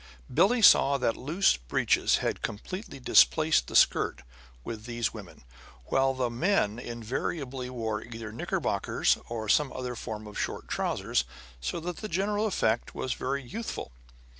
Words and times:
Billie 0.33 0.63
saw 0.63 0.97
that 0.97 1.15
loose 1.15 1.57
breeches 1.57 2.17
had 2.25 2.41
completely 2.41 2.99
displaced 2.99 3.67
the 3.67 3.75
skirt 3.75 4.23
with 4.63 4.85
these 4.85 5.13
women; 5.13 5.43
while 5.85 6.15
the 6.15 6.31
men 6.31 6.79
invariably 6.79 7.69
wore 7.69 8.01
either 8.01 8.31
knickerbockers 8.31 9.19
or 9.29 9.47
some 9.47 9.71
other 9.71 9.93
form 9.95 10.25
of 10.25 10.39
short 10.39 10.67
trousers; 10.67 11.23
so 11.59 11.79
that 11.81 11.97
the 11.97 12.09
general 12.09 12.47
effect 12.47 12.95
was 12.95 13.13
very 13.13 13.43
youthful. 13.43 13.91